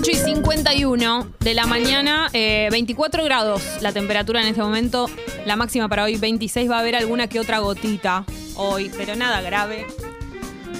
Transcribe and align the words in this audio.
8 0.00 0.12
y 0.12 0.14
51 0.14 1.32
de 1.40 1.54
la 1.54 1.66
mañana, 1.66 2.30
eh, 2.32 2.68
24 2.70 3.24
grados 3.24 3.60
la 3.80 3.90
temperatura 3.90 4.40
en 4.40 4.46
este 4.46 4.62
momento. 4.62 5.10
La 5.44 5.56
máxima 5.56 5.88
para 5.88 6.04
hoy 6.04 6.16
26. 6.16 6.70
Va 6.70 6.76
a 6.76 6.80
haber 6.80 6.94
alguna 6.94 7.26
que 7.26 7.40
otra 7.40 7.58
gotita 7.58 8.24
hoy, 8.54 8.92
pero 8.96 9.16
nada 9.16 9.40
grave. 9.40 9.88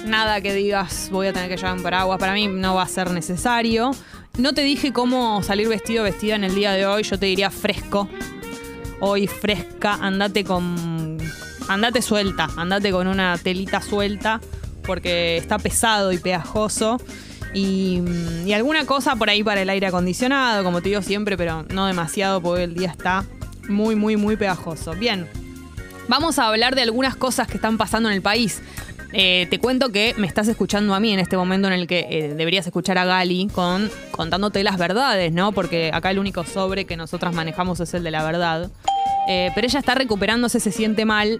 Nada 0.05 0.39
que 0.39 0.53
digas, 0.53 1.09
voy 1.11 1.27
a 1.27 1.33
tener 1.33 1.49
que 1.49 1.57
llevar 1.57 1.73
un 1.73 1.83
paraguas. 1.83 2.17
Para 2.17 2.31
mí 2.31 2.47
no 2.47 2.75
va 2.75 2.83
a 2.83 2.87
ser 2.87 3.11
necesario. 3.11 3.91
No 4.37 4.53
te 4.53 4.61
dije 4.61 4.93
cómo 4.93 5.43
salir 5.43 5.67
vestido 5.67 6.05
vestida 6.05 6.35
en 6.35 6.45
el 6.45 6.55
día 6.55 6.71
de 6.71 6.85
hoy. 6.85 7.03
Yo 7.03 7.19
te 7.19 7.25
diría 7.25 7.49
fresco. 7.49 8.07
Hoy 9.01 9.27
fresca, 9.27 9.95
andate 9.95 10.45
con. 10.45 11.17
Andate 11.67 12.01
suelta, 12.01 12.47
andate 12.55 12.89
con 12.91 13.05
una 13.07 13.37
telita 13.37 13.81
suelta, 13.81 14.39
porque 14.83 15.35
está 15.35 15.59
pesado 15.59 16.13
y 16.13 16.19
pegajoso. 16.19 17.01
Y, 17.53 18.51
alguna 18.53 18.85
cosa 18.85 19.15
por 19.15 19.29
ahí 19.29 19.43
para 19.43 19.61
el 19.61 19.69
aire 19.69 19.87
acondicionado, 19.87 20.63
como 20.63 20.81
te 20.81 20.89
digo 20.89 21.01
siempre, 21.01 21.37
pero 21.37 21.63
no 21.69 21.85
demasiado 21.85 22.41
porque 22.41 22.63
el 22.63 22.73
día 22.73 22.89
está 22.89 23.25
muy, 23.67 23.95
muy, 23.95 24.17
muy 24.17 24.35
pegajoso. 24.35 24.93
Bien, 24.93 25.27
vamos 26.07 26.39
a 26.39 26.47
hablar 26.47 26.75
de 26.75 26.81
algunas 26.81 27.15
cosas 27.15 27.47
que 27.47 27.55
están 27.55 27.77
pasando 27.77 28.09
en 28.09 28.15
el 28.15 28.21
país. 28.21 28.61
Eh, 29.11 29.47
te 29.49 29.57
cuento 29.57 29.91
que 29.91 30.13
me 30.17 30.27
estás 30.27 30.47
escuchando 30.47 30.93
a 30.93 30.99
mí 30.99 31.11
en 31.11 31.19
este 31.19 31.35
momento 31.35 31.67
en 31.67 31.73
el 31.73 31.87
que 31.87 32.05
eh, 32.11 32.33
deberías 32.35 32.67
escuchar 32.67 32.99
a 32.99 33.05
Gali 33.05 33.47
con 33.47 33.89
contándote 34.11 34.63
las 34.63 34.77
verdades, 34.77 35.31
¿no? 35.31 35.51
Porque 35.51 35.89
acá 35.91 36.11
el 36.11 36.19
único 36.19 36.43
sobre 36.43 36.85
que 36.85 36.95
nosotras 36.95 37.33
manejamos 37.33 37.79
es 37.79 37.93
el 37.95 38.03
de 38.03 38.11
la 38.11 38.23
verdad. 38.23 38.69
Eh, 39.27 39.51
pero 39.55 39.65
ella 39.65 39.79
está 39.79 39.95
recuperándose, 39.95 40.59
se 40.59 40.71
siente 40.71 41.05
mal, 41.05 41.39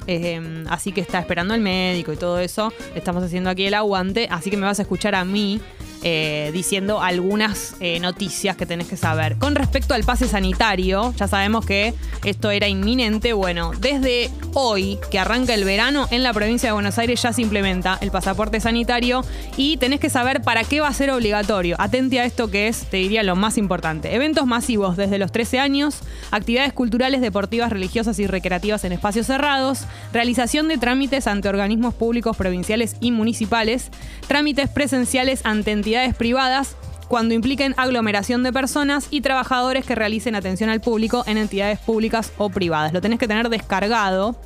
así 0.70 0.91
que 0.91 1.02
está 1.02 1.20
esperando 1.20 1.53
al 1.53 1.62
médico 1.62 2.14
y 2.14 2.17
todo 2.17 2.39
eso. 2.39 2.73
Estamos 2.95 3.23
haciendo 3.23 3.50
aquí 3.50 3.66
el 3.66 3.73
aguante, 3.73 4.28
así 4.31 4.50
que 4.50 4.58
me 4.58 4.66
vas 4.66 4.80
a 4.80 4.84
escuchar 4.84 5.16
a 5.16 5.26
mí 5.26 5.59
eh, 6.03 6.52
diciendo 6.53 7.02
algunas 7.02 7.76
eh, 7.80 7.99
noticias 7.99 8.55
que 8.55 8.66
tenés 8.66 8.88
que 8.88 8.98
saber. 8.98 9.38
Con 9.38 9.55
respecto 9.55 9.94
al 9.94 10.03
pase 10.03 10.27
sanitario, 10.27 11.13
ya 11.17 11.27
sabemos 11.27 11.66
que 11.66 11.94
esto 12.23 12.52
era 12.52 12.67
inminente. 12.67 13.33
Bueno, 13.33 13.72
desde 13.80 14.30
hoy 14.53 15.00
que 15.11 15.19
arranca 15.19 15.53
el 15.53 15.64
verano 15.64 16.08
en 16.11 16.23
la 16.23 16.33
provincia 16.33 16.69
de 16.69 16.73
Buenos 16.73 16.97
Aires 16.97 17.22
ya 17.22 17.33
se 17.33 17.42
implementa 17.42 17.97
el 18.02 18.11
pasaporte 18.11 18.59
sanitario 18.59 19.23
y 19.58 19.78
tenés 19.78 20.00
que 20.00 20.09
saber 20.09 20.41
para 20.41 20.64
qué 20.64 20.81
va 20.81 20.88
a 20.88 20.94
ser 20.94 21.11
obligatorio. 21.11 21.75
Atente 21.80 22.19
a 22.19 22.25
esto 22.25 22.50
que 22.50 22.67
es, 22.67 22.86
te 22.86 22.97
diría, 22.97 23.23
lo 23.23 23.36
más 23.36 23.58
importante. 23.58 24.16
Eventos 24.16 24.45
masivos 24.45 24.97
desde 24.97 25.17
los 25.17 25.31
13 25.31 25.59
años, 25.59 26.00
actividades 26.31 26.73
culturales, 26.73 27.22
deportivas, 27.22 27.72
religiosas 27.72 28.19
y 28.19 28.28
recreativas 28.28 28.83
en 28.83 28.91
espacios 28.91 29.28
cerrados, 29.28 29.86
realización 30.14 30.67
de 30.67 30.78
trámites 30.78 31.28
ante 31.28 31.50
organismos 31.50 31.94
públicos 31.94 32.38
provinciales 32.38 32.95
y 33.00 33.11
municipales, 33.11 33.89
trámites 34.28 34.69
presenciales 34.69 35.41
ante 35.45 35.72
entidades 35.72 36.16
privadas 36.16 36.75
cuando 37.10 37.34
impliquen 37.34 37.74
aglomeración 37.76 38.44
de 38.44 38.54
personas 38.54 39.08
y 39.10 39.22
trabajadores 39.22 39.86
que 39.86 39.96
realicen 39.96 40.36
atención 40.36 40.70
al 40.70 40.80
público 40.80 41.24
en 41.28 41.38
entidades 41.38 41.80
públicas 41.80 42.32
o 42.38 42.50
privadas. 42.50 42.94
Lo 42.94 43.02
tenés 43.02 43.20
que 43.20 43.28
tener 43.28 43.50
descargado 43.50 44.38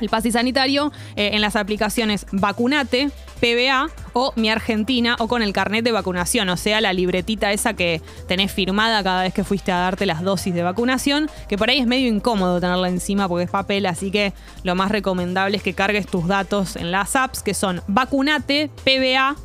el 0.00 0.08
pase 0.08 0.30
sanitario 0.30 0.92
eh, 1.16 1.30
en 1.32 1.40
las 1.40 1.56
aplicaciones 1.56 2.26
Vacunate, 2.32 3.10
PBA 3.40 3.88
o 4.12 4.32
Mi 4.36 4.50
Argentina 4.50 5.16
o 5.18 5.28
con 5.28 5.42
el 5.42 5.52
carnet 5.52 5.84
de 5.84 5.92
vacunación, 5.92 6.48
o 6.48 6.56
sea, 6.56 6.80
la 6.80 6.92
libretita 6.92 7.52
esa 7.52 7.74
que 7.74 8.02
tenés 8.28 8.52
firmada 8.52 9.02
cada 9.02 9.22
vez 9.22 9.32
que 9.32 9.44
fuiste 9.44 9.72
a 9.72 9.78
darte 9.78 10.04
las 10.04 10.22
dosis 10.22 10.54
de 10.54 10.62
vacunación, 10.62 11.30
que 11.48 11.56
por 11.56 11.70
ahí 11.70 11.78
es 11.78 11.86
medio 11.86 12.08
incómodo 12.08 12.60
tenerla 12.60 12.88
encima 12.88 13.28
porque 13.28 13.44
es 13.44 13.50
papel, 13.50 13.86
así 13.86 14.10
que 14.10 14.32
lo 14.62 14.74
más 14.74 14.90
recomendable 14.90 15.56
es 15.56 15.62
que 15.62 15.74
cargues 15.74 16.06
tus 16.06 16.26
datos 16.26 16.76
en 16.76 16.90
las 16.90 17.16
apps 17.16 17.42
que 17.42 17.54
son 17.54 17.80
Vacunate, 17.86 18.70
PBA, 18.84 19.36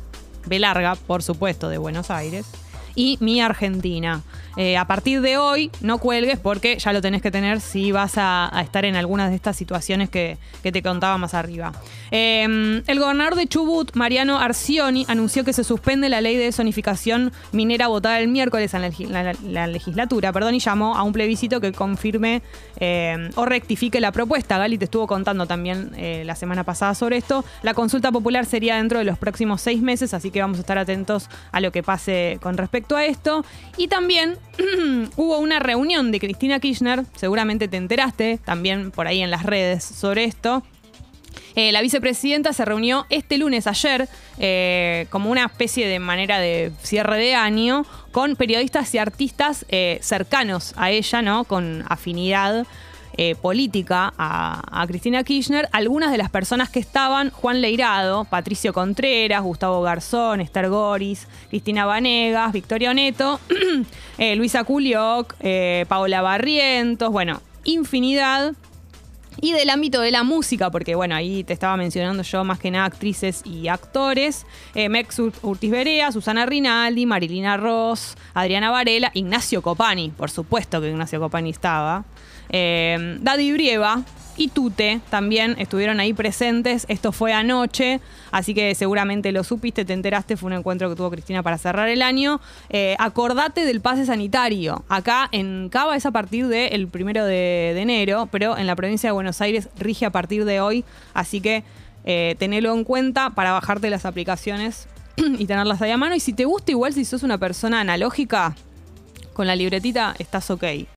B 0.46 0.60
por 1.06 1.22
supuesto, 1.22 1.68
de 1.68 1.78
Buenos 1.78 2.10
Aires, 2.10 2.46
y 2.94 3.18
Mi 3.20 3.40
Argentina. 3.40 4.22
Eh, 4.56 4.76
a 4.76 4.84
partir 4.84 5.20
de 5.20 5.38
hoy, 5.38 5.70
no 5.80 5.98
cuelgues 5.98 6.38
porque 6.38 6.76
ya 6.78 6.92
lo 6.92 7.00
tenés 7.00 7.22
que 7.22 7.30
tener 7.30 7.60
si 7.60 7.92
vas 7.92 8.14
a, 8.16 8.50
estar 8.62 8.84
en 8.84 8.96
algunas 8.96 9.30
de 9.30 9.36
estas 9.36 9.56
situaciones 9.56 10.10
que, 10.10 10.38
te 10.62 10.82
contaba 10.82 11.16
más 11.18 11.34
arriba. 11.34 11.72
Eh, 12.10 12.82
el 12.86 12.98
gobernador 12.98 13.36
de 13.36 13.46
Chubut, 13.46 13.94
Mariano 13.94 14.38
Arcioni, 14.38 15.04
anunció 15.08 15.44
que 15.44 15.52
se 15.52 15.64
suspende 15.64 16.08
la 16.08 16.20
ley 16.20 16.36
de 16.36 16.50
zonificación 16.52 17.32
minera 17.52 17.86
votada 17.86 18.18
el 18.18 18.28
miércoles 18.28 18.74
en 18.74 18.82
la, 18.82 18.90
legi- 18.90 19.08
la- 19.08 19.34
la 19.42 19.66
legislatura 19.66 20.32
perdón, 20.32 20.54
y 20.54 20.58
llamó 20.58 20.96
a 20.96 21.02
un 21.04 21.12
plebiscito 21.12 21.60
que 21.60 21.72
confirme 21.72 22.42
eh, 22.78 23.30
o 23.36 23.44
rectifique 23.44 24.00
la 24.00 24.12
propuesta. 24.12 24.58
Gali 24.58 24.78
te 24.78 24.84
estuvo 24.84 25.06
contando 25.06 25.46
también 25.46 25.92
eh, 25.96 26.22
la 26.26 26.34
semana 26.34 26.64
pasada 26.64 26.94
sobre 26.94 27.16
esto. 27.16 27.44
La 27.62 27.74
consulta 27.74 28.10
popular 28.12 28.46
sería 28.46 28.76
dentro 28.76 28.98
de 28.98 29.04
los 29.04 29.16
próximos 29.18 29.60
seis 29.60 29.80
meses, 29.80 30.12
así 30.14 30.30
que 30.30 30.40
vamos 30.40 30.58
a 30.58 30.60
estar 30.60 30.78
atentos 30.78 31.28
a 31.52 31.60
lo 31.60 31.70
que 31.72 31.82
pase 31.82 32.38
con 32.42 32.56
respecto 32.56 32.79
a 32.96 33.04
esto. 33.04 33.44
Y 33.76 33.88
también 33.88 34.36
hubo 35.16 35.38
una 35.38 35.58
reunión 35.58 36.12
de 36.12 36.20
Cristina 36.20 36.60
Kirchner, 36.60 37.04
seguramente 37.16 37.68
te 37.68 37.76
enteraste 37.76 38.38
también 38.44 38.90
por 38.90 39.06
ahí 39.06 39.22
en 39.22 39.30
las 39.30 39.44
redes 39.44 39.84
sobre 39.84 40.24
esto. 40.24 40.62
Eh, 41.54 41.72
la 41.72 41.80
vicepresidenta 41.80 42.52
se 42.52 42.64
reunió 42.64 43.06
este 43.10 43.38
lunes, 43.38 43.66
ayer, 43.66 44.08
eh, 44.38 45.06
como 45.10 45.30
una 45.30 45.46
especie 45.46 45.88
de 45.88 45.98
manera 45.98 46.38
de 46.38 46.72
cierre 46.82 47.18
de 47.18 47.34
año, 47.34 47.84
con 48.12 48.36
periodistas 48.36 48.94
y 48.94 48.98
artistas 48.98 49.66
eh, 49.68 49.98
cercanos 50.00 50.74
a 50.76 50.90
ella, 50.90 51.22
¿no? 51.22 51.44
Con 51.44 51.84
afinidad 51.88 52.66
eh, 53.22 53.34
política 53.34 54.14
a, 54.16 54.82
Cristina 54.88 55.22
Kirchner. 55.22 55.68
Algunas 55.72 56.10
de 56.10 56.16
las 56.16 56.30
personas 56.30 56.70
que 56.70 56.78
estaban, 56.78 57.28
Juan 57.28 57.60
Leirado, 57.60 58.24
Patricio 58.24 58.72
Contreras, 58.72 59.42
Gustavo 59.42 59.82
Garzón, 59.82 60.40
Esther 60.40 60.70
Goris, 60.70 61.28
Cristina 61.50 61.84
Vanegas, 61.84 62.50
Victoria 62.50 62.92
Oneto, 62.92 63.38
eh, 64.18 64.36
Luisa 64.36 64.64
Culioc, 64.64 65.34
eh, 65.40 65.84
Paola 65.86 66.22
Barrientos, 66.22 67.12
bueno, 67.12 67.42
infinidad. 67.64 68.54
Y 69.42 69.52
del 69.52 69.68
ámbito 69.70 70.00
de 70.00 70.10
la 70.10 70.22
música, 70.22 70.70
porque 70.70 70.94
bueno, 70.94 71.14
ahí 71.14 71.44
te 71.44 71.52
estaba 71.52 71.76
mencionando 71.76 72.22
yo 72.22 72.42
más 72.44 72.58
que 72.58 72.70
nada 72.70 72.86
actrices 72.86 73.42
y 73.44 73.68
actores. 73.68 74.46
Eh, 74.74 74.88
Mex 74.88 75.18
Ur- 75.18 75.32
Urtiz 75.42 75.70
Berea, 75.70 76.10
Susana 76.10 76.46
Rinaldi, 76.46 77.04
Marilina 77.04 77.58
Ross, 77.58 78.16
Adriana 78.32 78.70
Varela, 78.70 79.10
Ignacio 79.12 79.60
Copani, 79.60 80.10
por 80.10 80.30
supuesto 80.30 80.80
que 80.80 80.88
Ignacio 80.88 81.20
Copani 81.20 81.50
estaba. 81.50 82.04
Eh, 82.50 83.18
Daddy 83.20 83.52
Brieva 83.52 84.02
y 84.36 84.48
Tute 84.48 85.00
también 85.10 85.56
estuvieron 85.58 86.00
ahí 86.00 86.12
presentes. 86.12 86.86
Esto 86.88 87.12
fue 87.12 87.32
anoche, 87.32 88.00
así 88.30 88.54
que 88.54 88.74
seguramente 88.74 89.32
lo 89.32 89.44
supiste, 89.44 89.84
te 89.84 89.92
enteraste. 89.92 90.36
Fue 90.36 90.48
un 90.48 90.54
encuentro 90.54 90.88
que 90.88 90.96
tuvo 90.96 91.10
Cristina 91.10 91.42
para 91.42 91.58
cerrar 91.58 91.88
el 91.88 92.02
año. 92.02 92.40
Eh, 92.70 92.96
acordate 92.98 93.64
del 93.64 93.80
pase 93.80 94.06
sanitario. 94.06 94.84
Acá 94.88 95.28
en 95.32 95.68
Cava 95.68 95.96
es 95.96 96.06
a 96.06 96.10
partir 96.10 96.48
del 96.48 96.88
primero 96.88 97.24
de, 97.24 97.72
de 97.74 97.80
enero, 97.80 98.28
pero 98.30 98.56
en 98.56 98.66
la 98.66 98.76
provincia 98.76 99.08
de 99.08 99.12
Buenos 99.12 99.40
Aires 99.40 99.68
rige 99.78 100.06
a 100.06 100.10
partir 100.10 100.44
de 100.44 100.60
hoy. 100.60 100.84
Así 101.12 101.40
que 101.40 101.64
eh, 102.04 102.34
tenelo 102.38 102.74
en 102.74 102.84
cuenta 102.84 103.30
para 103.30 103.52
bajarte 103.52 103.90
las 103.90 104.06
aplicaciones 104.06 104.86
y 105.16 105.46
tenerlas 105.46 105.82
ahí 105.82 105.90
a 105.90 105.96
mano. 105.96 106.14
Y 106.14 106.20
si 106.20 106.32
te 106.32 106.44
gusta, 106.44 106.70
igual 106.70 106.92
si 106.92 107.04
sos 107.04 107.22
una 107.22 107.38
persona 107.38 107.80
analógica, 107.80 108.56
con 109.32 109.46
la 109.46 109.56
libretita 109.56 110.14
estás 110.18 110.50
ok. 110.50 110.64